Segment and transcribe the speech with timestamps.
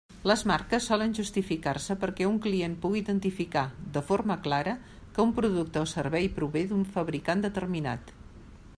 [0.29, 3.65] Les marques solen justificar-se perquè un client pugui identificar,
[3.97, 4.75] de forma clara,
[5.15, 8.15] que un producte o servei prové d'un fabricant determinat.